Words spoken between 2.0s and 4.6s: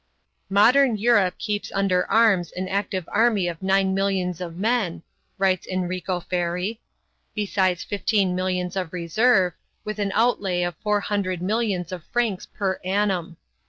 arms an active army of nine millions of